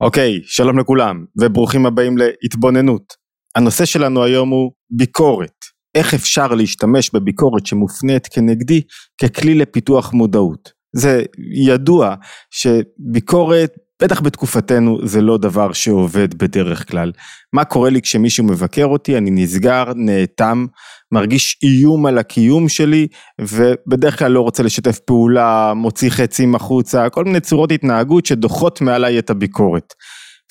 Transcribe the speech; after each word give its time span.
אוקיי, 0.00 0.40
שלום 0.44 0.78
לכולם, 0.78 1.24
וברוכים 1.40 1.86
הבאים 1.86 2.14
להתבוננות. 2.18 3.14
הנושא 3.56 3.84
שלנו 3.84 4.24
היום 4.24 4.48
הוא 4.48 4.72
ביקורת. 4.90 5.54
איך 5.94 6.14
אפשר 6.14 6.46
להשתמש 6.46 7.10
בביקורת 7.14 7.66
שמופנית 7.66 8.26
כנגדי 8.26 8.82
ככלי 9.22 9.54
לפיתוח 9.54 10.12
מודעות. 10.12 10.72
זה 10.96 11.22
ידוע 11.66 12.14
שביקורת 12.50 13.70
בטח 14.02 14.20
בתקופתנו 14.20 14.98
זה 15.02 15.20
לא 15.20 15.38
דבר 15.38 15.72
שעובד 15.72 16.34
בדרך 16.34 16.90
כלל. 16.90 17.12
מה 17.52 17.64
קורה 17.64 17.90
לי 17.90 18.02
כשמישהו 18.02 18.44
מבקר 18.44 18.86
אותי, 18.86 19.18
אני 19.18 19.30
נסגר, 19.30 19.84
נאטם, 19.94 20.66
מרגיש 21.12 21.58
איום 21.62 22.06
על 22.06 22.18
הקיום 22.18 22.68
שלי, 22.68 23.06
ובדרך 23.40 24.18
כלל 24.18 24.32
לא 24.32 24.40
רוצה 24.40 24.62
לשתף 24.62 24.98
פעולה, 24.98 25.72
מוציא 25.76 26.10
חצים 26.10 26.54
החוצה, 26.54 27.08
כל 27.08 27.24
מיני 27.24 27.40
צורות 27.40 27.72
התנהגות 27.72 28.26
שדוחות 28.26 28.80
מעליי 28.80 29.18
את 29.18 29.30
הביקורת. 29.30 29.94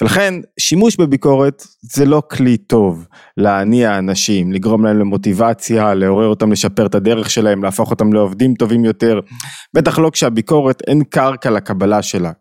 ולכן 0.02 0.34
שימוש 0.60 0.96
בביקורת 0.96 1.64
זה 1.82 2.06
לא 2.06 2.22
כלי 2.32 2.58
טוב 2.58 3.08
להניע 3.38 3.98
אנשים, 3.98 4.52
לגרום 4.52 4.86
להם 4.86 5.00
למוטיבציה, 5.00 5.94
לעורר 5.94 6.28
אותם 6.28 6.52
לשפר 6.52 6.86
את 6.86 6.96
הדרך 6.96 7.30
שלהם, 7.30 7.64
להפוך 7.64 7.92
אותם 7.92 8.14
לעובדים 8.14 8.54
טובים 8.54 8.86
יותר, 8.86 9.20
בטח 9.76 10.00
לא 10.00 10.10
כשהביקורת 10.10 10.82
אין 10.88 11.04
קרקע 11.04 11.50
לקבלה 11.50 12.02
שלה. 12.02 12.32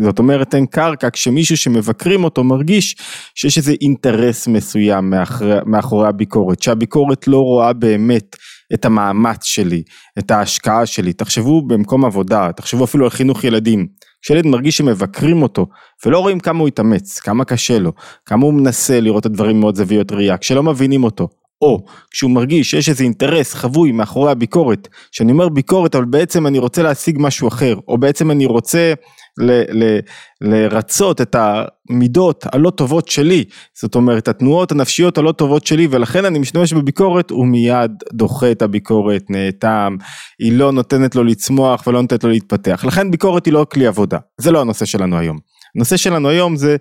זאת 0.00 0.18
אומרת 0.18 0.54
אין 0.54 0.66
קרקע 0.66 1.08
כשמישהו 1.12 1.56
שמבקרים 1.56 2.24
אותו 2.24 2.44
מרגיש 2.44 2.96
שיש 3.34 3.58
איזה 3.58 3.72
אינטרס 3.80 4.48
מסוים 4.48 5.10
מאחורי, 5.10 5.56
מאחורי 5.66 6.08
הביקורת, 6.08 6.62
שהביקורת 6.62 7.28
לא 7.28 7.38
רואה 7.38 7.72
באמת 7.72 8.36
את 8.74 8.84
המאמץ 8.84 9.44
שלי, 9.44 9.82
את 10.18 10.30
ההשקעה 10.30 10.86
שלי, 10.86 11.12
תחשבו 11.12 11.62
במקום 11.66 12.04
עבודה, 12.04 12.52
תחשבו 12.56 12.84
אפילו 12.84 13.04
על 13.04 13.10
חינוך 13.10 13.44
ילדים, 13.44 13.86
כשילד 14.22 14.46
מרגיש 14.46 14.76
שמבקרים 14.76 15.42
אותו 15.42 15.66
ולא 16.06 16.18
רואים 16.18 16.40
כמה 16.40 16.58
הוא 16.58 16.68
התאמץ, 16.68 17.18
כמה 17.20 17.44
קשה 17.44 17.78
לו, 17.78 17.92
כמה 18.26 18.44
הוא 18.44 18.54
מנסה 18.54 19.00
לראות 19.00 19.20
את 19.20 19.26
הדברים 19.26 19.60
מאוד 19.60 19.74
זוויות 19.74 20.12
ראייה, 20.12 20.38
כשלא 20.38 20.62
מבינים 20.62 21.04
אותו, 21.04 21.28
או 21.62 21.84
כשהוא 22.10 22.30
מרגיש 22.30 22.70
שיש 22.70 22.88
איזה 22.88 23.04
אינטרס 23.04 23.54
חבוי 23.54 23.92
מאחורי 23.92 24.30
הביקורת, 24.30 24.88
שאני 25.12 25.32
אומר 25.32 25.48
ביקורת 25.48 25.94
אבל 25.94 26.04
בעצם 26.04 26.46
אני 26.46 26.58
רוצה 26.58 26.82
להשיג 26.82 27.16
משהו 27.20 27.48
אחר, 27.48 27.74
או 27.88 27.98
בעצם 27.98 28.30
אני 28.30 28.46
רוצה 28.46 28.92
ל, 29.38 29.50
ל, 29.50 29.98
לרצות 30.40 31.20
את 31.20 31.36
המידות 31.38 32.44
הלא 32.52 32.70
טובות 32.70 33.08
שלי, 33.08 33.44
זאת 33.80 33.94
אומרת 33.94 34.28
התנועות 34.28 34.72
הנפשיות 34.72 35.18
הלא 35.18 35.32
טובות 35.32 35.66
שלי 35.66 35.88
ולכן 35.90 36.24
אני 36.24 36.38
משתמש 36.38 36.72
בביקורת, 36.72 37.30
הוא 37.30 37.46
מיד 37.46 37.92
דוחה 38.12 38.50
את 38.50 38.62
הביקורת, 38.62 39.22
נאטם, 39.30 39.96
היא 40.38 40.52
לא 40.52 40.72
נותנת 40.72 41.14
לו 41.14 41.24
לצמוח 41.24 41.86
ולא 41.86 42.02
נותנת 42.02 42.24
לו 42.24 42.30
להתפתח, 42.30 42.84
לכן 42.86 43.10
ביקורת 43.10 43.46
היא 43.46 43.54
לא 43.54 43.66
כלי 43.72 43.86
עבודה, 43.86 44.18
זה 44.40 44.50
לא 44.50 44.60
הנושא 44.60 44.84
שלנו 44.84 45.18
היום. 45.18 45.38
הנושא 45.76 45.96
שלנו 45.96 46.28
היום 46.28 46.56
זה 46.56 46.76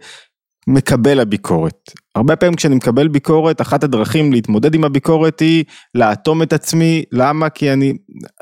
מקבל 0.68 1.20
הביקורת. 1.20 1.92
הרבה 2.16 2.36
פעמים 2.36 2.56
כשאני 2.56 2.76
מקבל 2.76 3.08
ביקורת, 3.08 3.62
אחת 3.62 3.84
הדרכים 3.84 4.34
להתמודד 4.34 4.76
עם 4.76 4.84
הביקורת 4.84 5.40
היא 5.40 5.64
לאטום 5.95 6.42
את 6.42 6.53
עצמי, 6.53 7.03
למה? 7.12 7.50
כי 7.50 7.73
אני, 7.73 7.94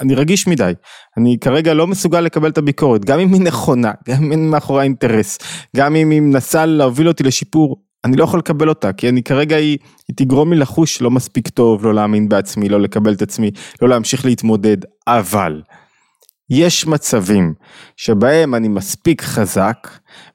אני 0.02 0.16
רגיש 0.16 0.48
מדי. 0.48 0.74
אני 1.18 1.38
כרגע 1.42 1.74
לא 1.74 1.88
מסוגל 1.88 2.22
לקבל 2.22 2.50
את 2.50 2.58
הביקורת, 2.58 3.06
גם 3.06 3.20
אם 3.20 3.34
היא 3.34 3.42
נכונה, 3.42 3.92
גם 4.08 4.24
אם 4.24 4.32
אין 4.32 4.50
מאחורי 4.50 4.84
אינטרס, 4.84 5.38
גם 5.76 5.96
אם 5.96 6.10
היא 6.10 6.22
מנסה 6.22 6.66
להוביל 6.66 7.08
אותי 7.08 7.24
לשיפור, 7.24 7.84
אני 8.06 8.18
לא 8.18 8.24
יכול 8.24 8.40
לקבל 8.40 8.70
אותה, 8.70 8.94
כי 8.94 9.10
אני 9.10 9.24
כרגע 9.24 9.56
היא, 9.56 9.78
היא 10.08 10.16
תגרום 10.16 10.54
לי 10.54 10.60
לחוש 10.60 11.02
לא 11.02 11.12
מספיק 11.12 11.50
טוב, 11.50 11.86
לא 11.86 11.94
להאמין 11.94 12.30
בעצמי, 12.30 12.70
לא 12.70 12.82
לקבל 12.82 13.14
את 13.14 13.22
עצמי, 13.22 13.52
לא 13.82 13.90
להמשיך 13.90 14.26
להתמודד, 14.26 14.78
אבל 15.08 15.62
יש 16.50 16.88
מצבים 16.88 17.54
שבהם 17.98 18.56
אני 18.56 18.68
מספיק 18.68 19.22
חזק, 19.22 19.88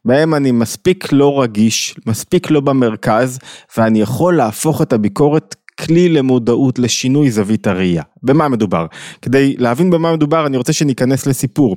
בהם 0.05 0.35
אני 0.35 0.51
מספיק 0.51 1.13
לא 1.13 1.43
רגיש, 1.43 1.97
מספיק 2.07 2.51
לא 2.51 2.61
במרכז, 2.61 3.39
ואני 3.77 4.01
יכול 4.01 4.37
להפוך 4.37 4.83
את 4.83 4.93
הביקורת 4.93 5.55
כלי 5.81 6.09
למודעות 6.09 6.79
לשינוי 6.79 7.31
זווית 7.31 7.67
הראייה. 7.67 8.03
במה 8.23 8.49
מדובר? 8.49 8.87
כדי 9.23 9.55
להבין 9.59 9.91
במה 9.91 10.13
מדובר 10.13 10.47
אני 10.47 10.57
רוצה 10.57 10.73
שניכנס 10.73 11.27
לסיפור. 11.27 11.77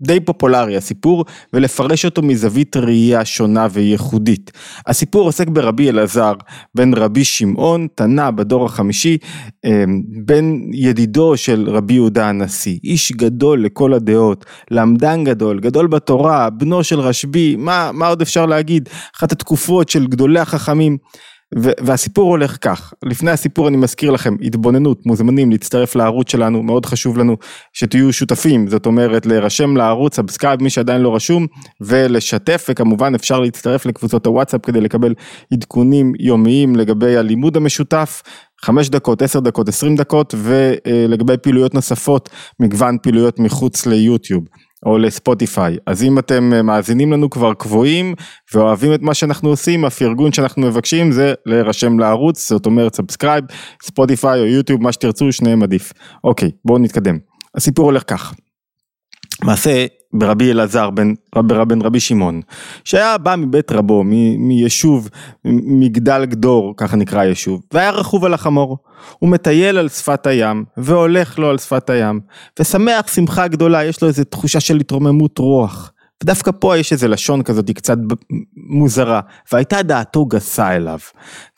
די 0.00 0.20
פופולרי 0.20 0.76
הסיפור 0.76 1.24
ולפרש 1.52 2.04
אותו 2.04 2.22
מזווית 2.22 2.76
ראייה 2.76 3.24
שונה 3.24 3.66
וייחודית. 3.72 4.50
הסיפור 4.86 5.24
עוסק 5.24 5.48
ברבי 5.48 5.90
אלעזר 5.90 6.32
בן 6.74 6.94
רבי 6.94 7.24
שמעון 7.24 7.86
תנא 7.94 8.30
בדור 8.30 8.64
החמישי 8.66 9.18
אמ, 9.64 10.02
בן 10.24 10.58
ידידו 10.72 11.36
של 11.36 11.70
רבי 11.70 11.94
יהודה 11.94 12.28
הנשיא. 12.28 12.78
איש 12.84 13.12
גדול 13.12 13.64
לכל 13.64 13.92
הדעות 13.92 14.44
למדן 14.70 15.24
גדול 15.24 15.60
גדול 15.60 15.86
בתורה 15.86 16.50
בנו 16.50 16.84
של 16.84 17.00
רשב"י 17.00 17.56
מה, 17.56 17.90
מה 17.92 18.06
עוד 18.08 18.22
אפשר 18.22 18.46
להגיד? 18.46 18.88
אחת 19.16 19.32
התקופות 19.32 19.88
של 19.88 20.06
גדולי 20.06 20.40
החכמים 20.40 20.98
והסיפור 21.56 22.30
הולך 22.30 22.56
כך, 22.60 22.94
לפני 23.02 23.30
הסיפור 23.30 23.68
אני 23.68 23.76
מזכיר 23.76 24.10
לכם, 24.10 24.36
התבוננות, 24.42 25.06
מוזמנים 25.06 25.50
להצטרף 25.50 25.96
לערוץ 25.96 26.30
שלנו, 26.30 26.62
מאוד 26.62 26.86
חשוב 26.86 27.18
לנו 27.18 27.36
שתהיו 27.72 28.12
שותפים, 28.12 28.68
זאת 28.68 28.86
אומרת 28.86 29.26
להירשם 29.26 29.76
לערוץ, 29.76 30.16
subscribe 30.16 30.62
מי 30.62 30.70
שעדיין 30.70 31.00
לא 31.00 31.14
רשום, 31.14 31.46
ולשתף, 31.80 32.66
וכמובן 32.68 33.14
אפשר 33.14 33.40
להצטרף 33.40 33.86
לקבוצות 33.86 34.26
הוואטסאפ 34.26 34.60
כדי 34.66 34.80
לקבל 34.80 35.14
עדכונים 35.52 36.12
יומיים 36.18 36.76
לגבי 36.76 37.16
הלימוד 37.16 37.56
המשותף, 37.56 38.22
חמש 38.62 38.88
דקות, 38.88 39.22
עשר 39.22 39.40
דקות, 39.40 39.68
עשרים 39.68 39.96
דקות, 39.96 40.34
ולגבי 40.38 41.36
פעילויות 41.36 41.74
נוספות, 41.74 42.28
מגוון 42.60 42.98
פעילויות 43.02 43.38
מחוץ 43.38 43.86
ליוטיוב. 43.86 44.44
או 44.86 44.98
לספוטיפיי. 44.98 45.76
אז 45.86 46.02
אם 46.02 46.18
אתם 46.18 46.52
אה, 46.52 46.62
מאזינים 46.62 47.12
לנו 47.12 47.30
כבר 47.30 47.54
קבועים 47.54 48.14
ואוהבים 48.54 48.94
את 48.94 49.02
מה 49.02 49.14
שאנחנו 49.14 49.48
עושים, 49.48 49.84
הפרגון 49.84 50.32
שאנחנו 50.32 50.62
מבקשים 50.62 51.12
זה 51.12 51.34
להירשם 51.46 51.98
לערוץ, 51.98 52.48
זאת 52.50 52.66
אומרת 52.66 52.94
subscribe, 52.94 53.44
ספוטיפיי 53.82 54.40
או 54.40 54.46
יוטיוב, 54.46 54.82
מה 54.82 54.92
שתרצו, 54.92 55.32
שניהם 55.32 55.62
עדיף. 55.62 55.92
אוקיי, 56.24 56.50
בואו 56.64 56.78
נתקדם. 56.78 57.18
הסיפור 57.54 57.84
הולך 57.84 58.02
כך. 58.06 58.34
מעשה 59.44 59.86
ברבי 60.12 60.50
אלעזר 60.50 60.90
בן, 60.90 61.14
רב, 61.36 61.62
בן 61.62 61.82
רבי 61.82 62.00
שמעון, 62.00 62.40
שהיה 62.84 63.18
בא 63.18 63.36
מבית 63.36 63.72
רבו, 63.72 64.04
מ, 64.04 64.48
מיישוב, 64.48 65.08
מגדל 65.44 66.24
גדור, 66.24 66.74
ככה 66.76 66.96
נקרא 66.96 67.20
היישוב, 67.20 67.62
והיה 67.72 67.90
רכוב 67.90 68.24
על 68.24 68.34
החמור. 68.34 68.78
הוא 69.18 69.30
מטייל 69.30 69.78
על 69.78 69.88
שפת 69.88 70.26
הים, 70.26 70.64
והולך 70.76 71.38
לו 71.38 71.50
על 71.50 71.58
שפת 71.58 71.90
הים, 71.90 72.20
ושמח 72.60 73.14
שמחה 73.14 73.48
גדולה, 73.48 73.84
יש 73.84 74.02
לו 74.02 74.08
איזו 74.08 74.24
תחושה 74.24 74.60
של 74.60 74.76
התרוממות 74.76 75.38
רוח. 75.38 75.92
ודווקא 76.22 76.50
פה 76.58 76.76
יש 76.76 76.92
איזה 76.92 77.08
לשון 77.08 77.42
כזאת 77.42 77.70
קצת 77.70 77.96
מוזרה, 78.56 79.20
והייתה 79.52 79.82
דעתו 79.82 80.24
גסה 80.24 80.76
אליו. 80.76 80.98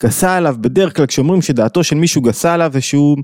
גסה 0.03 0.37
אליו, 0.37 0.55
בדרך 0.61 0.95
כלל 0.95 1.05
כשאומרים 1.05 1.41
שדעתו 1.41 1.83
של 1.83 1.95
מישהו 1.95 2.21
גסה 2.21 2.55
אליו, 2.55 2.69
זה 2.73 2.81
שהוא 2.81 3.17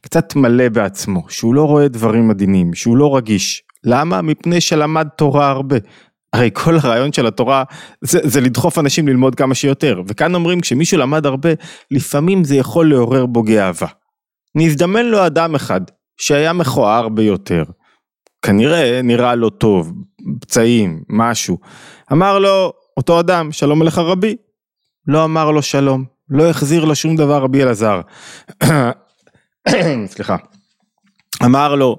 קצת 0.00 0.36
מלא 0.36 0.68
בעצמו, 0.68 1.22
שהוא 1.28 1.54
לא 1.54 1.64
רואה 1.64 1.88
דברים 1.88 2.28
מדהימים, 2.28 2.74
שהוא 2.74 2.96
לא 2.96 3.16
רגיש. 3.16 3.62
למה? 3.84 4.22
מפני 4.22 4.60
שלמד 4.60 5.08
תורה 5.16 5.50
הרבה. 5.50 5.76
הרי 6.32 6.50
כל 6.52 6.76
הרעיון 6.76 7.12
של 7.12 7.26
התורה 7.26 7.64
זה, 8.00 8.18
זה 8.22 8.40
לדחוף 8.40 8.78
אנשים 8.78 9.08
ללמוד 9.08 9.34
כמה 9.34 9.54
שיותר, 9.54 10.02
וכאן 10.08 10.34
אומרים 10.34 10.60
כשמישהו 10.60 10.98
למד 10.98 11.26
הרבה, 11.26 11.50
לפעמים 11.90 12.44
זה 12.44 12.56
יכול 12.56 12.90
לעורר 12.90 13.26
בו 13.26 13.42
גאווה. 13.42 13.88
נזדמן 14.54 15.06
לו 15.06 15.26
אדם 15.26 15.54
אחד 15.54 15.80
שהיה 16.16 16.52
מכוער 16.52 17.08
ביותר, 17.08 17.64
כנראה 18.42 19.00
נראה 19.02 19.34
לו 19.34 19.50
טוב, 19.50 19.92
פצעים, 20.40 21.02
משהו. 21.08 21.58
אמר 22.12 22.38
לו 22.38 22.72
אותו 22.96 23.20
אדם, 23.20 23.52
שלום 23.52 23.82
עליך 23.82 23.98
רבי. 23.98 24.36
לא 25.06 25.24
אמר 25.24 25.50
לו 25.50 25.62
שלום, 25.62 26.04
לא 26.28 26.50
החזיר 26.50 26.84
לו 26.84 26.94
שום 26.94 27.16
דבר 27.16 27.42
רבי 27.42 27.62
אלעזר. 27.62 28.00
סליחה. 30.06 30.36
אמר 31.44 31.74
לו, 31.74 31.98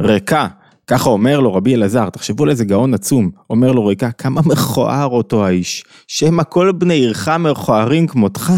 ריקה, 0.00 0.46
ככה 0.86 1.10
אומר 1.10 1.40
לו 1.40 1.54
רבי 1.54 1.74
אלעזר, 1.74 2.10
תחשבו 2.10 2.44
על 2.44 2.50
איזה 2.50 2.64
גאון 2.64 2.94
עצום, 2.94 3.30
אומר 3.50 3.72
לו 3.72 3.86
ריקה, 3.86 4.10
כמה 4.12 4.40
מכוער 4.46 5.06
אותו 5.06 5.46
האיש, 5.46 5.84
שמא 6.08 6.42
כל 6.48 6.72
בני 6.72 6.94
עירך 6.94 7.28
מכוערים 7.28 8.06
כמותך? 8.06 8.52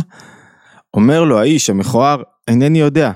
אומר 0.94 1.24
לו 1.24 1.38
האיש 1.38 1.70
המכוער, 1.70 2.22
אינני 2.48 2.78
יודע, 2.78 3.12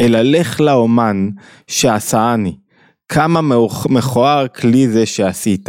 אלא 0.00 0.20
לך 0.22 0.60
לאומן 0.60 1.28
שעשאני, 1.66 2.56
כמה 3.08 3.40
מכוער 3.88 4.48
כלי 4.48 4.88
זה 4.88 5.06
שעשית. 5.06 5.68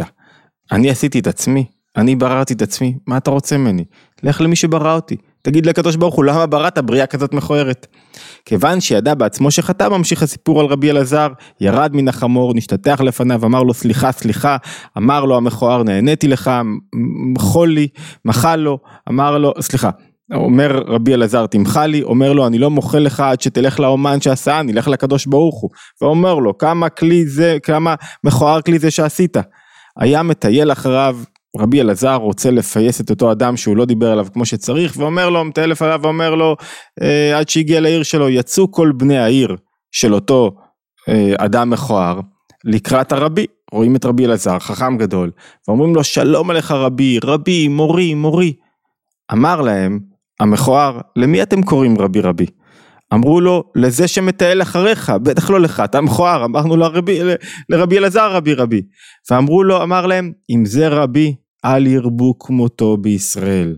אני 0.72 0.90
עשיתי 0.90 1.18
את 1.18 1.26
עצמי, 1.26 1.64
אני 1.96 2.16
בררתי 2.16 2.54
את 2.54 2.62
עצמי, 2.62 2.98
מה 3.06 3.16
אתה 3.16 3.30
רוצה 3.30 3.58
ממני? 3.58 3.84
לך 4.22 4.40
למי 4.40 4.56
שברא 4.56 4.94
אותי. 4.94 5.16
תגיד 5.48 5.66
לקדוש 5.66 5.96
ברוך 5.96 6.14
הוא 6.14 6.24
למה 6.24 6.46
בראת 6.46 6.78
בריאה 6.78 7.06
כזאת 7.06 7.34
מכוערת. 7.34 7.86
כיוון 8.44 8.80
שידע 8.80 9.14
בעצמו 9.14 9.50
שחטא 9.50 9.88
ממשיך 9.88 10.22
הסיפור 10.22 10.60
על 10.60 10.66
רבי 10.66 10.90
אלעזר, 10.90 11.28
ירד 11.60 11.90
מן 11.94 12.08
החמור, 12.08 12.54
נשתטח 12.54 13.00
לפניו, 13.00 13.44
אמר 13.44 13.62
לו 13.62 13.74
סליחה 13.74 14.12
סליחה, 14.12 14.56
אמר 14.96 15.24
לו 15.24 15.36
המכוער 15.36 15.82
נהניתי 15.82 16.28
לך, 16.28 16.50
מחול 17.34 17.68
לי, 17.68 17.88
מחל 18.24 18.56
לו, 18.56 18.78
אמר 19.08 19.38
לו, 19.38 19.52
סליחה, 19.60 19.90
אומר 20.34 20.82
רבי 20.86 21.14
אלעזר 21.14 21.46
תמחה 21.46 21.86
לי, 21.86 22.02
אומר 22.02 22.32
לו 22.32 22.46
אני 22.46 22.58
לא 22.58 22.70
מוחל 22.70 22.98
לך 22.98 23.20
עד 23.20 23.40
שתלך 23.40 23.80
לאומן 23.80 24.20
שעשה, 24.20 24.60
אני 24.60 24.72
אלך 24.72 24.88
לקדוש 24.88 25.26
ברוך 25.26 25.60
הוא, 25.60 25.70
ואומר 26.00 26.34
לו 26.34 26.58
כמה 26.58 26.88
כלי 26.88 27.26
זה, 27.26 27.58
כמה 27.62 27.94
מכוער 28.24 28.60
כלי 28.60 28.78
זה 28.78 28.90
שעשית. 28.90 29.36
היה 29.98 30.22
מטייל 30.22 30.72
אחריו 30.72 31.16
רבי 31.56 31.80
אלעזר 31.80 32.14
רוצה 32.14 32.50
לפייס 32.50 33.00
את 33.00 33.10
אותו 33.10 33.32
אדם 33.32 33.56
שהוא 33.56 33.76
לא 33.76 33.84
דיבר 33.84 34.12
עליו 34.12 34.26
כמו 34.32 34.46
שצריך 34.46 34.94
ואומר 34.96 35.30
לו, 35.30 35.44
מטלף 35.44 35.82
עליו 35.82 36.00
ואומר 36.02 36.34
לו 36.34 36.56
אה, 37.02 37.38
עד 37.38 37.48
שהגיע 37.48 37.80
לעיר 37.80 38.02
שלו 38.02 38.28
יצאו 38.28 38.72
כל 38.72 38.92
בני 38.96 39.18
העיר 39.18 39.56
של 39.92 40.14
אותו 40.14 40.56
אה, 41.08 41.32
אדם 41.38 41.70
מכוער 41.70 42.20
לקראת 42.64 43.12
הרבי, 43.12 43.46
רואים 43.72 43.96
את 43.96 44.04
רבי 44.04 44.26
אלעזר 44.26 44.58
חכם 44.58 44.98
גדול 44.98 45.30
ואומרים 45.68 45.94
לו 45.94 46.04
שלום 46.04 46.50
עליך 46.50 46.70
רבי, 46.70 47.18
רבי, 47.24 47.68
מורי, 47.68 48.14
מורי. 48.14 48.52
אמר 49.32 49.60
להם 49.60 50.00
המכוער 50.40 51.00
למי 51.16 51.42
אתם 51.42 51.62
קוראים 51.62 51.98
רבי 51.98 52.20
רבי? 52.20 52.46
אמרו 53.14 53.40
לו 53.40 53.64
לזה 53.74 54.08
שמטייל 54.08 54.62
אחריך 54.62 55.12
בטח 55.22 55.50
לא 55.50 55.60
לך 55.60 55.82
אתה 55.84 56.00
מכוער 56.00 56.44
אמרנו 56.44 56.76
לרבי, 56.76 57.20
לרבי 57.68 57.98
אלעזר 57.98 58.32
רבי 58.32 58.54
רבי. 58.54 58.82
ואמרו 59.30 59.62
לו 59.62 59.82
אמר 59.82 60.06
להם 60.06 60.32
אם 60.50 60.64
זה 60.64 60.88
רבי 60.88 61.34
אל 61.64 61.86
ירבו 61.86 62.38
כמותו 62.38 62.96
בישראל 62.96 63.76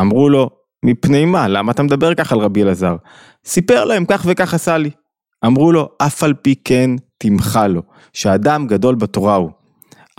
אמרו 0.00 0.28
לו 0.28 0.50
מפני 0.84 1.24
מה? 1.24 1.48
למה 1.48 1.72
אתה 1.72 1.82
מדבר 1.82 2.14
ככה 2.14 2.34
על 2.34 2.40
רבי 2.40 2.62
אלעזר? 2.62 2.96
סיפר 3.44 3.84
להם 3.84 4.04
כך 4.08 4.24
וכך 4.28 4.54
עשה 4.54 4.78
לי 4.78 4.90
אמרו 5.46 5.72
לו 5.72 5.88
אף 5.98 6.22
על 6.22 6.34
פי 6.34 6.54
כן 6.64 6.90
תמחה 7.18 7.66
לו 7.66 7.82
שאדם 8.12 8.66
גדול 8.66 8.94
בתורה 8.94 9.34
הוא 9.36 9.50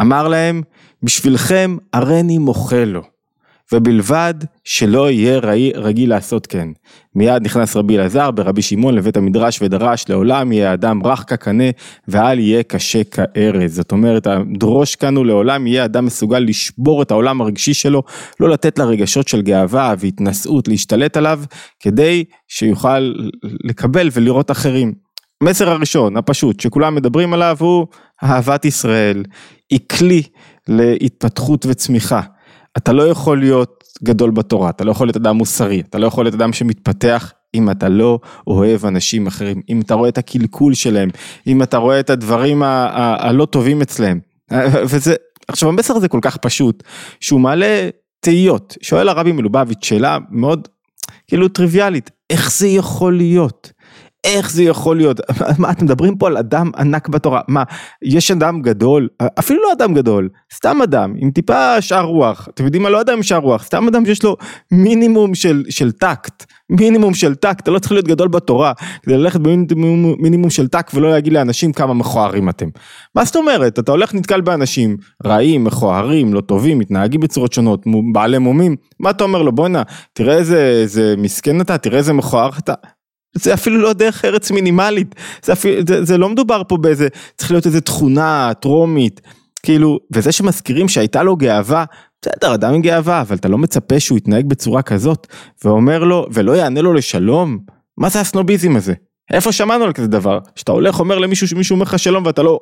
אמר 0.01 0.27
להם 0.27 0.61
בשבילכם 1.03 1.77
הריני 1.93 2.37
מוחה 2.37 2.85
לו 2.85 3.01
ובלבד 3.73 4.33
שלא 4.63 5.11
יהיה 5.11 5.39
רגיל 5.75 6.09
לעשות 6.09 6.47
כן. 6.47 6.67
מיד 7.15 7.43
נכנס 7.43 7.75
רבי 7.75 7.97
אלעזר 7.97 8.31
ברבי 8.31 8.61
שמעון 8.61 8.95
לבית 8.95 9.17
המדרש 9.17 9.61
ודרש 9.61 10.09
לעולם 10.09 10.51
יהיה 10.51 10.73
אדם 10.73 11.05
רך 11.05 11.23
כקנה 11.27 11.63
ואל 12.07 12.39
יהיה 12.39 12.63
קשה 12.63 13.03
כארז. 13.03 13.75
זאת 13.75 13.91
אומרת 13.91 14.27
הדרוש 14.27 14.95
כאן 14.95 15.15
הוא 15.15 15.25
לעולם 15.25 15.67
יהיה 15.67 15.85
אדם 15.85 16.05
מסוגל 16.05 16.39
לשבור 16.39 17.01
את 17.01 17.11
העולם 17.11 17.41
הרגשי 17.41 17.73
שלו, 17.73 18.03
לא 18.39 18.49
לתת 18.49 18.79
לרגשות 18.79 19.27
של 19.27 19.41
גאווה 19.41 19.93
והתנשאות 19.99 20.67
להשתלט 20.67 21.17
עליו 21.17 21.39
כדי 21.79 22.23
שיוכל 22.47 23.13
לקבל 23.63 24.09
ולראות 24.13 24.51
אחרים. 24.51 24.93
המסר 25.41 25.69
הראשון 25.69 26.17
הפשוט 26.17 26.59
שכולם 26.59 26.95
מדברים 26.95 27.33
עליו 27.33 27.57
הוא 27.59 27.87
אהבת 28.23 28.65
ישראל, 28.65 29.23
היא 29.69 29.79
כלי 29.89 30.23
להתפתחות 30.67 31.65
וצמיחה. 31.65 32.21
אתה 32.77 32.93
לא 32.93 33.07
יכול 33.07 33.39
להיות 33.39 33.83
גדול 34.03 34.31
בתורה, 34.31 34.69
אתה 34.69 34.83
לא 34.83 34.91
יכול 34.91 35.07
להיות 35.07 35.17
אדם 35.17 35.35
מוסרי, 35.35 35.81
אתה 35.89 35.97
לא 35.97 36.07
יכול 36.07 36.25
להיות 36.25 36.35
אדם 36.35 36.53
שמתפתח 36.53 37.33
אם 37.55 37.69
אתה 37.69 37.89
לא 37.89 38.19
אוהב 38.47 38.85
אנשים 38.85 39.27
אחרים, 39.27 39.61
אם 39.69 39.81
אתה 39.81 39.93
רואה 39.93 40.09
את 40.09 40.17
הקלקול 40.17 40.73
שלהם, 40.73 41.09
אם 41.47 41.63
אתה 41.63 41.77
רואה 41.77 41.99
את 41.99 42.09
הדברים 42.09 42.63
הלא 42.63 43.45
טובים 43.45 43.81
אצלהם. 43.81 44.19
וזה, 44.89 45.15
עכשיו 45.47 45.69
המסר 45.69 45.95
הזה 45.95 46.07
כל 46.07 46.19
כך 46.21 46.37
פשוט, 46.37 46.83
שהוא 47.19 47.39
מעלה 47.39 47.89
תהיות. 48.19 48.77
שואל 48.81 49.09
הרבי 49.09 49.31
מלובביץ' 49.31 49.85
שאלה 49.85 50.17
מאוד 50.29 50.67
כאילו 51.27 51.47
טריוויאלית, 51.47 52.11
איך 52.29 52.51
זה 52.51 52.67
יכול 52.67 53.17
להיות? 53.17 53.71
איך 54.23 54.51
זה 54.51 54.63
יכול 54.63 54.97
להיות? 54.97 55.19
מה 55.59 55.71
אתם 55.71 55.85
מדברים 55.85 56.17
פה 56.17 56.27
על 56.27 56.37
אדם 56.37 56.71
ענק 56.77 57.09
בתורה? 57.09 57.41
מה, 57.47 57.63
יש 58.03 58.31
אדם 58.31 58.61
גדול, 58.61 59.07
אפילו 59.39 59.61
לא 59.63 59.71
אדם 59.73 59.93
גדול, 59.93 60.29
סתם 60.53 60.81
אדם 60.83 61.13
עם 61.17 61.31
טיפה 61.31 61.81
שאר 61.81 62.03
רוח, 62.03 62.47
אתם 62.53 62.65
יודעים 62.65 62.83
מה 62.83 62.89
לא 62.89 63.01
אדם 63.01 63.13
עם 63.13 63.23
שאר 63.23 63.37
רוח, 63.37 63.63
סתם 63.63 63.87
אדם 63.87 64.05
שיש 64.05 64.23
לו 64.23 64.37
מינימום 64.71 65.35
של, 65.35 65.63
של 65.69 65.91
טקט, 65.91 66.45
מינימום 66.69 67.13
של 67.13 67.35
טקט, 67.35 67.63
אתה 67.63 67.71
לא 67.71 67.79
צריך 67.79 67.91
להיות 67.91 68.07
גדול 68.07 68.27
בתורה 68.27 68.73
כדי 69.03 69.17
ללכת 69.17 69.39
במינימום 69.39 70.49
של 70.49 70.67
טקט 70.67 70.95
ולא 70.95 71.09
להגיד 71.09 71.33
לאנשים 71.33 71.73
כמה 71.73 71.93
מכוערים 71.93 72.49
אתם. 72.49 72.67
מה 73.15 73.25
זאת 73.25 73.35
אומרת? 73.35 73.79
אתה 73.79 73.91
הולך 73.91 74.13
נתקל 74.13 74.41
באנשים 74.41 74.97
רעים, 75.25 75.63
מכוערים, 75.63 76.33
לא 76.33 76.41
טובים, 76.41 76.79
מתנהגים 76.79 77.21
בצורות 77.21 77.53
שונות, 77.53 77.85
בעלי 78.13 78.37
מומים, 78.37 78.75
מה 78.99 79.09
אתה 79.09 79.23
אומר 79.23 79.41
לו 79.41 79.51
בואנה, 79.51 79.83
תראה 80.13 80.37
איזה, 80.37 80.59
איזה 80.81 81.15
מסכן 81.17 81.61
אתה, 81.61 81.77
תראה 81.77 81.97
איזה 81.97 82.13
מכוער 82.13 82.49
אתה, 82.57 82.73
זה 83.33 83.53
אפילו 83.53 83.77
לא 83.77 83.93
דרך 83.93 84.25
ארץ 84.25 84.51
מינימלית, 84.51 85.15
זה, 85.43 85.53
אפילו, 85.53 85.81
זה, 85.87 86.05
זה 86.05 86.17
לא 86.17 86.29
מדובר 86.29 86.61
פה 86.67 86.77
באיזה, 86.77 87.07
צריך 87.37 87.51
להיות 87.51 87.65
איזה 87.65 87.81
תכונה 87.81 88.51
טרומית, 88.59 89.21
כאילו, 89.63 89.99
וזה 90.11 90.31
שמזכירים 90.31 90.89
שהייתה 90.89 91.23
לו 91.23 91.35
גאווה, 91.35 91.85
בסדר, 92.21 92.53
אדם 92.53 92.73
עם 92.73 92.81
גאווה, 92.81 93.21
אבל 93.21 93.35
אתה 93.35 93.47
לא 93.47 93.57
מצפה 93.57 93.99
שהוא 93.99 94.17
יתנהג 94.17 94.45
בצורה 94.45 94.81
כזאת, 94.81 95.27
ואומר 95.63 96.03
לו, 96.03 96.25
ולא 96.33 96.51
יענה 96.51 96.81
לו 96.81 96.93
לשלום? 96.93 97.57
מה 97.97 98.09
זה 98.09 98.19
הסנוביזם 98.19 98.75
הזה? 98.75 98.93
איפה 99.31 99.51
שמענו 99.51 99.83
על 99.83 99.93
כזה 99.93 100.07
דבר? 100.07 100.39
שאתה 100.55 100.71
הולך 100.71 100.99
אומר 100.99 101.19
למישהו 101.19 101.47
שמישהו 101.47 101.73
אומר 101.73 101.83
לך 101.83 101.99
שלום 101.99 102.25
ואתה 102.25 102.43
לא 102.43 102.59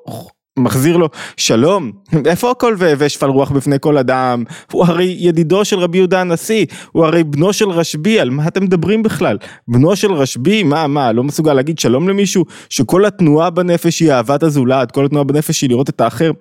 מחזיר 0.60 0.98
לו 0.98 1.10
שלום, 1.38 1.92
איפה 2.26 2.52
הכל 2.52 2.76
ושפל 2.98 3.30
רוח 3.30 3.52
בפני 3.52 3.76
כל 3.82 3.98
אדם, 3.98 4.44
הוא 4.72 4.86
הרי 4.86 5.16
ידידו 5.20 5.66
של 5.66 5.80
רבי 5.80 5.98
יהודה 5.98 6.22
הנשיא, 6.22 6.66
הוא 6.92 7.06
הרי 7.06 7.24
בנו 7.24 7.54
של 7.54 7.70
רשב"י, 7.70 8.20
על 8.20 8.30
מה 8.30 8.48
אתם 8.48 8.64
מדברים 8.64 9.04
בכלל? 9.04 9.38
בנו 9.68 9.96
של 9.96 10.14
רשב"י, 10.14 10.64
מה, 10.64 10.88
מה, 10.88 11.12
לא 11.12 11.24
מסוגל 11.24 11.54
להגיד 11.54 11.80
שלום 11.80 12.10
למישהו? 12.10 12.46
שכל 12.70 13.06
התנועה 13.06 13.50
בנפש 13.50 14.00
היא 14.00 14.12
אהבת 14.12 14.44
הזולת, 14.44 14.92
כל 14.92 15.06
התנועה 15.06 15.24
בנפש 15.24 15.62
היא 15.62 15.70
לראות 15.70 15.90
את 15.90 16.02
האחר. 16.02 16.32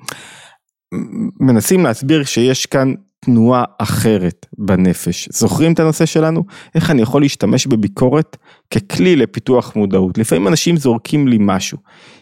מנסים 1.40 1.84
להסביר 1.84 2.24
שיש 2.24 2.66
כאן 2.66 2.94
תנועה 3.20 3.64
אחרת 3.78 4.46
בנפש. 4.58 5.28
זוכרים 5.32 5.72
את 5.72 5.80
הנושא 5.80 6.06
שלנו? 6.06 6.44
איך 6.74 6.90
אני 6.90 7.02
יכול 7.02 7.22
להשתמש 7.22 7.66
בביקורת 7.66 8.36
ככלי 8.74 9.16
לפיתוח 9.16 9.76
מודעות? 9.76 10.18
לפעמים 10.18 10.48
אנשים 10.48 10.76
זורקים 10.76 11.28
לי 11.28 11.36
משהו. 11.40 11.78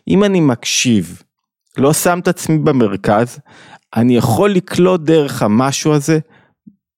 אם 0.09 0.25
אני 0.25 0.41
מקשיב, 0.41 1.23
לא 1.79 1.93
שם 1.93 2.19
את 2.19 2.29
עצמי 2.29 2.59
במרכז, 2.59 3.39
אני 3.97 4.17
יכול 4.17 4.51
לקלוט 4.51 5.01
דרך 5.01 5.43
המשהו 5.43 5.93
הזה 5.93 6.19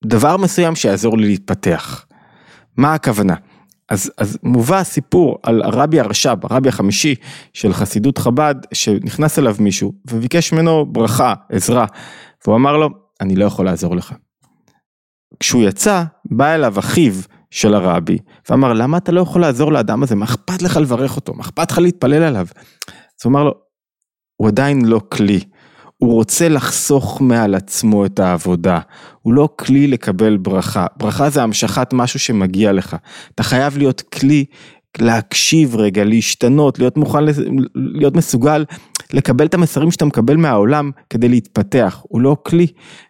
דבר 0.04 0.36
מסוים 0.36 0.76
שיעזור 0.76 1.18
לי 1.18 1.26
להתפתח. 1.26 2.06
מה 2.76 2.94
הכוונה? 2.94 3.34
אז, 3.88 4.10
אז 4.18 4.38
מובא 4.42 4.82
סיפור 4.82 5.38
על 5.42 5.62
הרבי 5.62 6.00
הרש"ב, 6.00 6.38
הרבי 6.42 6.68
החמישי 6.68 7.14
של 7.52 7.72
חסידות 7.72 8.18
חב"ד, 8.18 8.54
שנכנס 8.74 9.38
אליו 9.38 9.56
מישהו 9.58 9.92
וביקש 10.10 10.52
ממנו 10.52 10.86
ברכה, 10.86 11.34
עזרה, 11.48 11.86
והוא 12.44 12.56
אמר 12.56 12.76
לו, 12.76 12.88
אני 13.20 13.36
לא 13.36 13.44
יכול 13.44 13.64
לעזור 13.64 13.96
לך. 13.96 14.14
כשהוא 15.40 15.62
יצא, 15.62 16.04
בא 16.30 16.54
אליו 16.54 16.78
אחיו 16.78 17.12
של 17.50 17.74
הרבי, 17.74 18.18
ואמר, 18.48 18.72
למה 18.72 18.96
אתה 18.96 19.12
לא 19.12 19.20
יכול 19.20 19.40
לעזור 19.40 19.72
לאדם 19.72 20.02
הזה? 20.02 20.14
מה 20.14 20.24
אכפת 20.24 20.62
לך 20.62 20.76
לברך 20.76 21.16
אותו? 21.16 21.34
מה 21.34 21.42
אכפת 21.42 21.70
לך 21.70 21.78
להתפלל 21.78 22.22
עליו? 22.22 22.46
אז 22.88 23.24
הוא 23.24 23.30
אמר 23.30 23.44
לו, 23.44 23.54
הוא 24.40 24.48
עדיין 24.48 24.84
לא 24.84 25.00
כלי. 25.08 25.40
הוא 25.96 26.12
רוצה 26.12 26.48
לחסוך 26.48 27.20
מעל 27.20 27.54
עצמו 27.54 28.06
את 28.06 28.20
העבודה, 28.20 28.78
הוא 29.22 29.34
לא 29.34 29.48
כלי 29.58 29.86
לקבל 29.86 30.36
ברכה, 30.36 30.86
ברכה 30.96 31.30
זה 31.30 31.42
המשכת 31.42 31.92
משהו 31.92 32.18
שמגיע 32.18 32.72
לך, 32.72 32.96
אתה 33.34 33.42
חייב 33.42 33.78
להיות 33.78 34.00
כלי 34.00 34.44
להקשיב 34.98 35.76
רגע, 35.76 36.04
להשתנות, 36.04 36.78
להיות 36.78 36.96
מוכן, 36.96 37.18
להיות 37.74 38.16
מסוגל 38.16 38.64
לקבל 39.12 39.46
את 39.46 39.54
המסרים 39.54 39.90
שאתה 39.90 40.04
מקבל 40.04 40.36
מהעולם 40.36 40.90
כדי 41.10 41.28
להתפתח, 41.28 42.00
הוא 42.02 42.20
לא 42.20 42.36
כלי. 42.42 42.66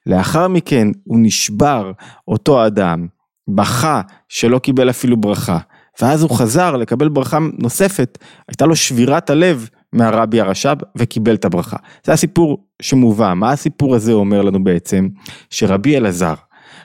לאחר 0.07 0.49
מכן 0.49 0.89
הוא 1.05 1.19
נשבר, 1.23 1.93
אותו 2.29 2.67
אדם, 2.67 3.07
בכה 3.49 4.01
שלא 4.29 4.59
קיבל 4.59 4.91
אפילו 4.91 5.17
ברכה, 5.17 5.59
ואז 6.01 6.23
הוא 6.23 6.31
חזר 6.31 6.77
לקבל 6.77 7.09
ברכה 7.09 7.39
נוספת, 7.59 8.19
הייתה 8.49 8.67
לו 8.67 8.77
שבירת 8.77 9.31
הלב 9.31 9.69
מהרבי 9.93 10.41
הרש"ב 10.41 10.77
וקיבל 10.97 11.35
את 11.35 11.45
הברכה. 11.45 11.77
זה 12.05 12.13
הסיפור 12.13 12.65
שמובא, 12.83 13.35
מה 13.35 13.53
הסיפור 13.53 13.95
הזה 13.95 14.13
אומר 14.13 14.43
לנו 14.43 14.65
בעצם? 14.65 15.09
שרבי 15.51 15.97
אלעזר 15.97 16.35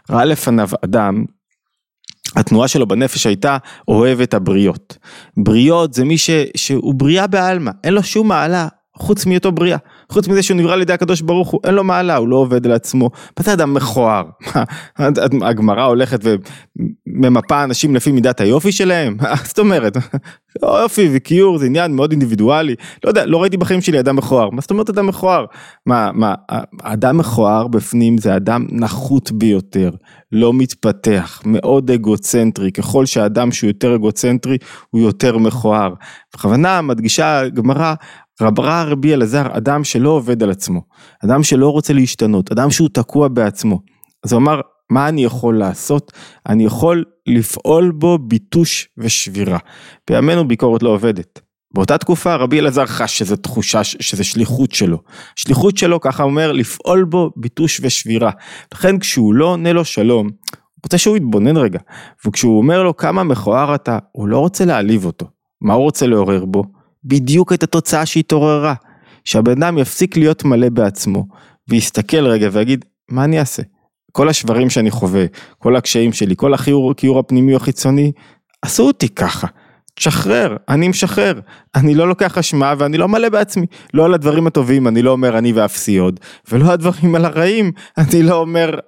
ראה 0.10 0.26
לפניו 0.26 0.70
אדם 0.86 1.26
התנועה 2.36 2.68
שלו 2.68 2.88
בנפש 2.88 3.26
הייתה 3.26 3.58
אוהב 3.88 4.22
את 4.22 4.34
הבריות. 4.34 4.98
בריות 5.38 5.94
זה 5.94 6.06
מי 6.06 6.18
ש, 6.18 6.30
שהוא 6.56 6.96
בריאה 6.96 7.28
בעלמא, 7.28 7.72
אין 7.84 7.94
לו 7.94 8.04
שום 8.04 8.28
מעלה 8.28 8.68
חוץ 8.96 9.26
מהיותו 9.26 9.52
בריאה. 9.52 9.78
חוץ 10.10 10.28
מזה 10.28 10.44
שהוא 10.44 10.58
נברא 10.58 10.74
על 10.74 10.82
ידי 10.82 10.94
הקדוש 10.94 11.22
ברוך 11.22 11.50
הוא, 11.50 11.62
אין 11.64 11.74
לו 11.74 11.84
מעלה, 11.84 12.16
הוא 12.16 12.28
לא 12.28 12.36
עובד 12.36 12.66
על 12.66 12.72
עצמו. 12.72 13.10
מה 13.38 13.44
זה 13.44 13.54
אדם 13.54 13.74
מכוער? 13.74 14.24
הגמרא 15.42 15.84
הולכת 15.84 16.20
וממפה 17.08 17.64
אנשים 17.64 17.96
לפי 17.96 18.12
מידת 18.12 18.42
היופי 18.42 18.72
שלהם? 18.72 19.18
זאת 19.44 19.60
אומרת, 19.60 19.98
יופי 20.62 21.10
וכיור 21.14 21.58
זה 21.58 21.66
עניין 21.66 21.96
מאוד 21.96 22.12
אינדיבידואלי. 22.12 22.76
לא 23.04 23.10
יודע, 23.10 23.26
לא 23.26 23.42
ראיתי 23.42 23.58
בחיים 23.58 23.82
שלי 23.82 24.00
אדם 24.00 24.16
מכוער. 24.16 24.50
מה 24.50 24.62
זאת 24.62 24.72
אומרת 24.72 24.90
אדם 24.90 25.08
מכוער? 25.08 25.46
מה, 25.86 26.12
מה, 26.14 26.34
אדם 26.84 27.18
מכוער 27.18 27.68
בפנים 27.68 28.18
זה 28.18 28.36
אדם 28.36 28.66
נחות 28.70 29.32
ביותר, 29.32 29.92
לא 30.32 30.54
מתפתח, 30.54 31.42
מאוד 31.46 31.92
אגוצנטרי. 31.92 32.72
ככל 32.72 33.06
שאדם 33.06 33.52
שהוא 33.52 33.68
יותר 33.68 33.96
אגוצנטרי, 33.96 34.58
הוא 34.90 35.02
יותר 35.02 35.38
מכוער. 35.38 35.94
בכוונה 36.36 36.82
מדגישה 36.82 37.40
הגמרא, 37.40 37.94
רברה 38.42 38.84
רבי 38.84 39.14
אלעזר, 39.14 39.58
אדם 39.58 39.84
שלא 39.84 40.10
עובד 40.10 40.44
על 40.44 40.52
עצמו, 40.52 40.82
אדם 41.26 41.44
שלא 41.44 41.70
רוצה 41.70 41.94
להשתנות, 41.94 42.52
אדם 42.52 42.72
שהוא 42.72 42.90
תקוע 42.94 43.28
בעצמו. 43.28 43.80
אז 44.24 44.34
הוא 44.34 44.42
אמר, 44.42 44.62
מה 44.90 45.10
אני 45.10 45.24
יכול 45.24 45.58
לעשות? 45.58 46.12
אני 46.50 46.66
יכול 46.66 47.04
לפעול 47.28 47.92
בו 47.92 48.18
ביטוש 48.18 48.88
ושבירה. 48.98 49.58
בימינו 50.10 50.48
ביקורת 50.48 50.84
לא 50.84 50.90
עובדת. 50.90 51.40
באותה 51.74 51.98
תקופה 51.98 52.36
רבי 52.36 52.60
אלעזר 52.60 52.86
חש 52.86 53.18
שזו 53.18 53.36
תחושה, 53.36 53.84
שזו 53.84 54.24
שליחות 54.24 54.72
שלו. 54.72 54.98
שליחות 55.36 55.78
שלו, 55.78 56.00
ככה 56.02 56.24
אומר, 56.24 56.52
לפעול 56.52 57.04
בו 57.04 57.32
ביטוש 57.36 57.82
ושבירה. 57.84 58.32
לכן 58.74 59.00
כשהוא 59.00 59.34
לא 59.34 59.46
עונה 59.46 59.74
לו 59.74 59.86
שלום, 59.86 60.28
הוא 60.28 60.80
רוצה 60.84 60.98
שהוא 60.98 61.18
יתבונן 61.18 61.58
רגע. 61.58 61.80
וכשהוא 62.26 62.58
אומר 62.58 62.84
לו 62.84 62.98
כמה 62.98 63.24
מכוער 63.24 63.76
אתה, 63.76 64.00
הוא 64.12 64.28
לא 64.28 64.40
רוצה 64.40 64.66
להעליב 64.66 65.06
אותו. 65.06 65.26
מה 65.62 65.74
הוא 65.74 65.84
רוצה 65.84 66.08
לעורר 66.08 66.46
בו? 66.46 66.64
בדיוק 67.06 67.54
את 67.54 67.64
התוצאה 67.64 68.06
שהתעוררה. 68.06 68.74
שהבן 69.26 69.64
אדם 69.64 69.78
יפסיק 69.78 70.18
להיות 70.18 70.44
מלא 70.44 70.70
בעצמו, 70.70 71.26
ויסתכל 71.70 72.28
רגע 72.28 72.50
ויגיד, 72.52 72.86
מה 73.10 73.24
אני 73.24 73.40
אעשה? 73.40 73.64
כל 74.12 74.30
השברים 74.30 74.70
שאני 74.70 74.92
חווה, 74.92 75.26
כל 75.58 75.76
הקשיים 75.76 76.14
שלי, 76.14 76.36
כל 76.38 76.54
הכיור 76.54 77.20
הפנימי 77.20 77.52
או 77.52 77.58
החיצוני, 77.58 78.12
עשו 78.62 78.84
אותי 78.84 79.10
ככה. 79.10 79.48
תשחרר, 79.96 80.56
אני 80.70 80.88
משחרר, 80.88 81.40
אני 81.76 81.96
לא 81.96 82.08
לוקח 82.08 82.38
אשמה 82.38 82.74
ואני 82.78 82.98
לא 82.98 83.08
מלא 83.08 83.30
בעצמי, 83.30 83.66
לא 83.94 84.06
על 84.06 84.14
הדברים 84.14 84.48
הטובים, 84.48 84.88
אני 84.88 85.02
לא 85.02 85.12
אומר 85.12 85.38
אני 85.38 85.54
ואפסי 85.54 85.98
עוד, 85.98 86.20
ולא 86.52 86.72
הדברים 86.72 87.16
על 87.16 87.26
הרעים, 87.26 87.72
אני 87.98 88.24
לא 88.24 88.36
אומר, 88.36 88.80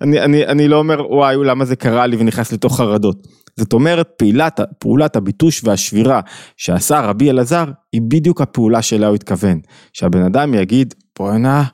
אני, 0.00 0.20
אני, 0.20 0.46
אני 0.46 0.68
לא 0.68 0.76
אומר 0.76 1.06
וואי 1.10 1.36
למה 1.44 1.64
זה 1.64 1.76
קרה 1.76 2.06
לי 2.06 2.16
ונכנס 2.16 2.52
לתוך 2.52 2.76
חרדות. 2.76 3.26
זאת 3.56 3.72
אומרת 3.72 4.08
פעולת, 4.16 4.60
פעולת 4.78 5.16
הביטוש 5.16 5.64
והשבירה 5.64 6.20
שעשה 6.56 7.00
רבי 7.00 7.30
אלעזר 7.30 7.64
היא 7.92 8.02
בדיוק 8.08 8.40
הפעולה 8.40 8.82
שאליה 8.82 9.08
הוא 9.08 9.14
התכוון, 9.14 9.60
שהבן 9.92 10.22
אדם 10.22 10.54
יגיד 10.54 10.94
בואנה 11.18 11.64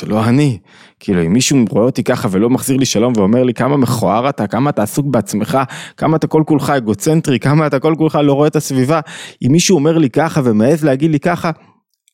זה 0.00 0.06
לא 0.06 0.24
אני. 0.24 0.58
כאילו 1.00 1.22
אם 1.22 1.32
מישהו 1.32 1.64
רואה 1.70 1.84
אותי 1.84 2.04
ככה 2.04 2.28
ולא 2.30 2.50
מחזיר 2.50 2.76
לי 2.76 2.86
שלום 2.86 3.12
ואומר 3.16 3.42
לי 3.42 3.54
כמה 3.54 3.76
מכוער 3.76 4.28
אתה, 4.28 4.46
כמה 4.46 4.70
אתה 4.70 4.82
עסוק 4.82 5.06
בעצמך, 5.06 5.58
כמה 5.96 6.16
אתה 6.16 6.26
כל 6.26 6.42
כולך 6.46 6.70
אגוצנטרי, 6.70 7.38
כמה 7.38 7.66
אתה 7.66 7.78
כל 7.78 7.94
כולך 7.98 8.18
לא 8.22 8.32
רואה 8.32 8.48
את 8.48 8.56
הסביבה, 8.56 9.00
אם 9.46 9.52
מישהו 9.52 9.76
אומר 9.76 9.98
לי 9.98 10.10
ככה 10.10 10.40
ומעז 10.44 10.84
להגיד 10.84 11.10
לי 11.10 11.20
ככה, 11.20 11.50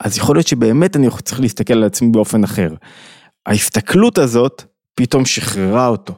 אז 0.00 0.18
יכול 0.18 0.36
להיות 0.36 0.46
שבאמת 0.46 0.96
אני 0.96 1.08
צריך 1.22 1.40
להסתכל 1.40 1.74
על 1.74 1.84
עצמי 1.84 2.08
באופן 2.08 2.44
אחר. 2.44 2.74
ההסתכלות 3.46 4.18
הזאת 4.18 4.62
פתאום 4.94 5.24
שחררה 5.24 5.86
אותו. 5.86 6.14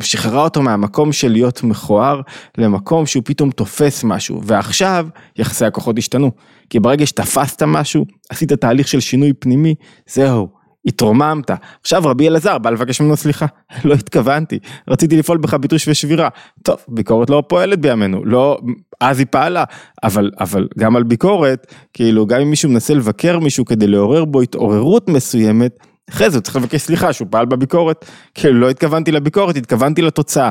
שחררה 0.00 0.42
אותו 0.42 0.62
מהמקום 0.62 1.12
של 1.12 1.32
להיות 1.32 1.62
מכוער 1.62 2.20
למקום 2.58 3.06
שהוא 3.06 3.22
פתאום 3.26 3.50
תופס 3.50 4.04
משהו 4.04 4.42
ועכשיו 4.44 5.06
יחסי 5.38 5.64
הכוחות 5.64 5.98
השתנו 5.98 6.30
כי 6.70 6.80
ברגע 6.80 7.06
שתפסת 7.06 7.62
משהו 7.62 8.04
עשית 8.30 8.52
תהליך 8.52 8.88
של 8.88 9.00
שינוי 9.00 9.32
פנימי 9.32 9.74
זהו 10.06 10.63
התרוממת. 10.86 11.50
עכשיו 11.80 12.02
רבי 12.04 12.28
אלעזר 12.28 12.58
בא 12.58 12.70
לבקש 12.70 13.00
ממנו 13.00 13.16
סליחה, 13.16 13.46
לא 13.84 13.94
התכוונתי, 13.94 14.58
רציתי 14.88 15.16
לפעול 15.16 15.38
בך 15.38 15.54
ביטוש 15.54 15.88
ושבירה. 15.88 16.28
טוב, 16.62 16.76
ביקורת 16.88 17.30
לא 17.30 17.42
פועלת 17.48 17.80
בימינו, 17.80 18.24
לא, 18.24 18.58
אז 19.00 19.18
היא 19.18 19.26
פעלה, 19.30 19.64
אבל, 20.02 20.30
אבל 20.40 20.68
גם 20.78 20.96
על 20.96 21.02
ביקורת, 21.02 21.74
כאילו 21.92 22.26
גם 22.26 22.40
אם 22.40 22.50
מישהו 22.50 22.70
מנסה 22.70 22.94
לבקר 22.94 23.38
מישהו 23.38 23.64
כדי 23.64 23.86
לעורר 23.86 24.24
בו 24.24 24.40
התעוררות 24.40 25.08
מסוימת, 25.08 25.78
אחרי 26.10 26.30
זה 26.30 26.36
הוא 26.36 26.42
צריך 26.42 26.56
לבקש 26.56 26.80
סליחה 26.80 27.12
שהוא 27.12 27.28
פעל 27.30 27.46
בביקורת, 27.46 28.04
כאילו 28.34 28.60
לא 28.60 28.70
התכוונתי 28.70 29.12
לביקורת, 29.12 29.56
התכוונתי 29.56 30.02
לתוצאה. 30.02 30.50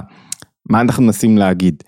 מה 0.69 0.81
אנחנו 0.81 1.03
מנסים 1.03 1.37
להגיד? 1.37 1.83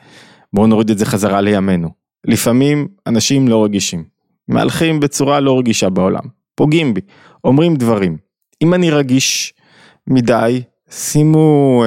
בואו 0.54 0.68
נוריד 0.68 0.90
את 0.90 0.98
זה 0.98 1.06
חזרה 1.06 1.42
לימינו. 1.42 1.90
לפעמים 2.28 2.88
אנשים 3.08 3.48
לא 3.48 3.64
רגישים, 3.64 4.04
מהלכים 4.48 5.00
בצורה 5.00 5.40
לא 5.40 5.60
רגישה 5.60 5.90
בעולם, 5.90 6.24
פוגעים 6.56 6.94
בי, 6.94 7.02
אומרים 7.44 7.76
דברים. 7.76 8.25
אם 8.62 8.74
אני 8.74 8.92
רגיש 8.92 9.54
מדי, 10.08 10.62
שימו 10.90 11.84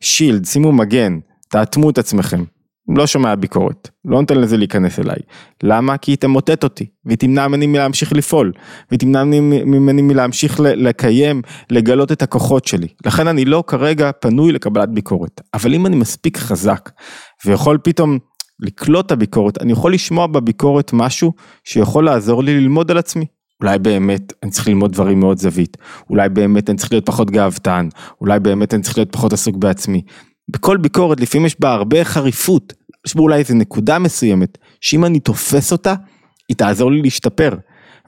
שילד, 0.00 0.44
uh, 0.44 0.48
שימו 0.48 0.72
מגן, 0.72 1.18
תאטמו 1.48 1.90
את 1.90 1.98
עצמכם. 1.98 2.44
לא 2.88 3.06
שומע 3.06 3.34
ביקורת, 3.34 3.88
לא 4.04 4.20
נותן 4.20 4.40
לזה 4.40 4.56
להיכנס 4.56 4.98
אליי. 4.98 5.16
למה? 5.62 5.96
כי 5.96 6.10
היא 6.10 6.18
תמוטט 6.18 6.64
אותי, 6.64 6.86
והיא 7.04 7.18
תמנע 7.18 7.48
ממני 7.48 7.66
מלהמשיך 7.66 8.12
לפעול, 8.12 8.52
והיא 8.90 9.00
תמנע 9.00 9.24
ממני 9.24 10.02
מלהמשיך 10.02 10.60
לקיים, 10.60 11.42
לגלות 11.70 12.12
את 12.12 12.22
הכוחות 12.22 12.64
שלי. 12.66 12.88
לכן 13.06 13.28
אני 13.28 13.44
לא 13.44 13.64
כרגע 13.66 14.10
פנוי 14.20 14.52
לקבלת 14.52 14.88
ביקורת. 14.88 15.40
אבל 15.54 15.74
אם 15.74 15.86
אני 15.86 15.96
מספיק 15.96 16.36
חזק, 16.36 16.90
ויכול 17.46 17.78
פתאום 17.82 18.18
לקלוט 18.60 19.06
את 19.06 19.12
הביקורת, 19.12 19.62
אני 19.62 19.72
יכול 19.72 19.94
לשמוע 19.94 20.26
בביקורת 20.26 20.92
משהו 20.92 21.32
שיכול 21.64 22.04
לעזור 22.04 22.42
לי 22.42 22.60
ללמוד 22.60 22.90
על 22.90 22.98
עצמי. 22.98 23.26
אולי 23.60 23.78
באמת 23.78 24.32
אני 24.42 24.50
צריך 24.50 24.68
ללמוד 24.68 24.92
דברים 24.92 25.20
מאוד 25.20 25.38
זווית, 25.38 25.76
אולי 26.10 26.28
באמת 26.28 26.70
אני 26.70 26.78
צריך 26.78 26.92
להיות 26.92 27.06
פחות 27.06 27.30
גאוותן, 27.30 27.88
אולי 28.20 28.40
באמת 28.40 28.74
אני 28.74 28.82
צריך 28.82 28.98
להיות 28.98 29.12
פחות 29.12 29.32
עסוק 29.32 29.56
בעצמי. 29.56 30.02
בכל 30.48 30.76
ביקורת 30.76 31.20
לפעמים 31.20 31.46
יש 31.46 31.60
בה 31.60 31.72
הרבה 31.72 32.04
חריפות, 32.04 32.72
יש 33.06 33.16
בה 33.16 33.22
אולי 33.22 33.38
איזה 33.38 33.54
נקודה 33.54 33.98
מסוימת, 33.98 34.58
שאם 34.80 35.04
אני 35.04 35.20
תופס 35.20 35.72
אותה, 35.72 35.94
היא 36.48 36.56
תעזור 36.56 36.92
לי 36.92 37.02
להשתפר 37.02 37.54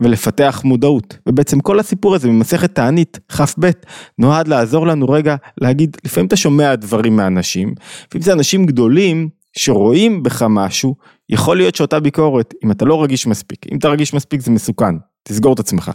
ולפתח 0.00 0.62
מודעות. 0.64 1.18
ובעצם 1.28 1.60
כל 1.60 1.80
הסיפור 1.80 2.14
הזה 2.14 2.28
ממסכת 2.28 2.74
תענית, 2.74 3.18
כ"ב, 3.28 3.70
נועד 4.18 4.48
לעזור 4.48 4.86
לנו 4.86 5.08
רגע 5.08 5.36
להגיד, 5.60 5.96
לפעמים 6.04 6.26
אתה 6.26 6.36
שומע 6.36 6.74
דברים 6.74 7.16
מאנשים, 7.16 7.74
ואם 8.14 8.22
זה 8.22 8.32
אנשים 8.32 8.66
גדולים 8.66 9.28
שרואים 9.56 10.22
בך 10.22 10.42
משהו, 10.50 10.94
יכול 11.28 11.56
להיות 11.56 11.74
שאותה 11.74 12.00
ביקורת, 12.00 12.54
אם 12.64 12.70
אתה 12.70 12.84
לא 12.84 13.02
רגיש 13.02 13.26
מספיק, 13.26 13.66
אם 13.72 13.78
אתה 13.78 13.88
רגיש 13.88 14.14
מספיק 14.14 14.40
זה 14.40 14.50
מסוכן, 14.50 14.94
תסגור 15.28 15.52
את 15.52 15.58
עצמך. 15.58 15.90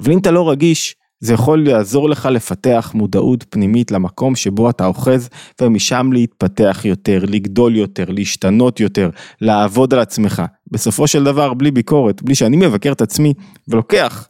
אבל 0.00 0.12
אם 0.12 0.18
אתה 0.18 0.30
לא 0.30 0.50
רגיש, 0.50 0.96
זה 1.20 1.34
יכול 1.34 1.68
לעזור 1.68 2.08
לך 2.08 2.26
לפתח 2.26 2.90
מודעות 2.94 3.44
פנימית 3.50 3.90
למקום 3.90 4.36
שבו 4.36 4.70
אתה 4.70 4.86
אוחז 4.86 5.28
ומשם 5.60 6.10
להתפתח 6.12 6.80
יותר, 6.84 7.24
לגדול 7.28 7.76
יותר, 7.76 8.04
להשתנות 8.08 8.80
יותר, 8.80 9.10
לעבוד 9.40 9.94
על 9.94 10.00
עצמך. 10.00 10.42
בסופו 10.70 11.06
של 11.06 11.24
דבר 11.24 11.54
בלי 11.54 11.70
ביקורת, 11.70 12.22
בלי 12.22 12.34
שאני 12.34 12.56
מבקר 12.56 12.92
את 12.92 13.02
עצמי 13.02 13.34
ולוקח, 13.68 14.28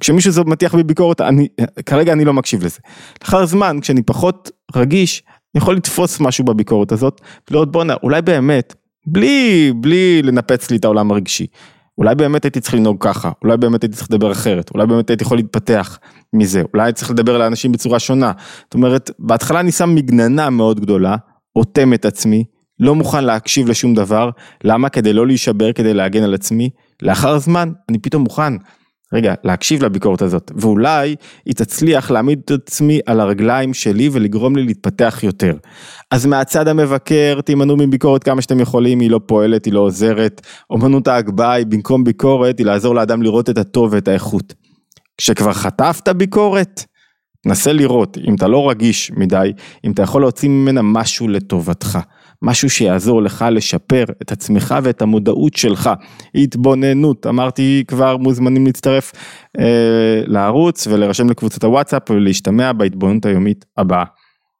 כשמישהו 0.00 0.32
זה 0.32 0.44
מטיח 0.44 0.74
בי 0.74 0.82
ביקורת, 0.82 1.20
אני, 1.20 1.48
כרגע 1.86 2.12
אני 2.12 2.24
לא 2.24 2.32
מקשיב 2.32 2.64
לזה. 2.64 2.78
לאחר 3.22 3.46
זמן, 3.46 3.78
כשאני 3.80 4.02
פחות 4.02 4.50
רגיש, 4.76 5.22
אני 5.54 5.62
יכול 5.62 5.76
לתפוס 5.76 6.20
משהו 6.20 6.44
בביקורת 6.44 6.92
הזאת, 6.92 7.20
ולראות 7.50 7.72
בואנה, 7.72 7.94
אולי 8.02 8.22
באמת, 8.22 8.74
בלי, 9.06 9.72
בלי 9.76 10.22
לנפץ 10.22 10.70
לי 10.70 10.76
את 10.76 10.84
העולם 10.84 11.10
הרגשי. 11.10 11.46
אולי 11.98 12.14
באמת 12.14 12.44
הייתי 12.44 12.60
צריך 12.60 12.74
לנהוג 12.74 12.96
ככה, 13.00 13.30
אולי 13.44 13.56
באמת 13.56 13.82
הייתי 13.82 13.96
צריך 13.96 14.08
לדבר 14.10 14.32
אחרת, 14.32 14.70
אולי 14.74 14.86
באמת 14.86 15.10
הייתי 15.10 15.24
יכול 15.24 15.38
להתפתח 15.38 15.98
מזה, 16.32 16.62
אולי 16.74 16.84
הייתי 16.84 16.98
צריך 16.98 17.10
לדבר 17.10 17.38
לאנשים 17.38 17.72
בצורה 17.72 17.98
שונה. 17.98 18.32
זאת 18.64 18.74
אומרת, 18.74 19.10
בהתחלה 19.18 19.60
אני 19.60 19.72
שם 19.72 19.94
מגננה 19.94 20.50
מאוד 20.50 20.80
גדולה, 20.80 21.16
אוטם 21.56 21.94
את 21.94 22.04
עצמי, 22.04 22.44
לא 22.80 22.94
מוכן 22.94 23.24
להקשיב 23.24 23.68
לשום 23.68 23.94
דבר, 23.94 24.30
למה? 24.64 24.88
כדי 24.88 25.12
לא 25.12 25.26
להישבר, 25.26 25.72
כדי 25.72 25.94
להגן 25.94 26.22
על 26.22 26.34
עצמי. 26.34 26.70
לאחר 27.02 27.38
זמן, 27.38 27.72
אני 27.88 27.98
פתאום 27.98 28.22
מוכן 28.22 28.52
רגע, 29.12 29.34
להקשיב 29.44 29.84
לביקורת 29.84 30.22
הזאת, 30.22 30.52
ואולי 30.56 31.16
היא 31.46 31.54
תצליח 31.54 32.10
להעמיד 32.10 32.40
את 32.44 32.50
עצמי 32.50 33.00
על 33.06 33.20
הרגליים 33.20 33.74
שלי 33.74 34.08
ולגרום 34.12 34.56
לי 34.56 34.64
להתפתח 34.64 35.20
יותר. 35.22 35.56
אז 36.10 36.26
מהצד 36.26 36.68
המבקר, 36.68 37.40
תימנעו 37.44 37.76
מביקורת 37.76 38.24
כמה 38.24 38.42
שאתם 38.42 38.60
יכולים, 38.60 39.00
היא 39.00 39.10
לא 39.10 39.20
פועלת, 39.26 39.64
היא 39.64 39.72
לא 39.72 39.80
עוזרת. 39.80 40.40
אומנות 40.70 41.08
ההגבהה 41.08 41.52
היא 41.52 41.66
במקום 41.66 42.04
ביקורת, 42.04 42.58
היא 42.58 42.66
לעזור 42.66 42.94
לאדם 42.94 43.22
לראות 43.22 43.50
את 43.50 43.58
הטוב 43.58 43.92
ואת 43.92 44.08
האיכות. 44.08 44.54
כשכבר 45.18 45.52
חטפת 45.52 46.08
ביקורת, 46.08 46.84
נסה 47.46 47.72
לראות, 47.72 48.18
אם 48.28 48.34
אתה 48.34 48.48
לא 48.48 48.70
רגיש 48.70 49.12
מדי, 49.16 49.52
אם 49.84 49.92
אתה 49.92 50.02
יכול 50.02 50.22
להוציא 50.22 50.48
ממנה 50.48 50.80
משהו 50.82 51.28
לטובתך. 51.28 51.98
משהו 52.42 52.70
שיעזור 52.70 53.22
לך 53.22 53.44
לשפר 53.50 54.04
את 54.22 54.32
עצמך 54.32 54.74
ואת 54.82 55.02
המודעות 55.02 55.54
שלך. 55.54 55.90
התבוננות, 56.34 57.26
אמרתי 57.26 57.84
כבר 57.88 58.16
מוזמנים 58.16 58.66
להצטרף 58.66 59.12
אה, 59.58 60.22
לערוץ 60.26 60.86
ולהירשם 60.86 61.30
לקבוצת 61.30 61.64
הוואטסאפ 61.64 62.10
ולהשתמע 62.10 62.72
בהתבוננות 62.72 63.26
היומית 63.26 63.64
הבאה. 63.78 64.04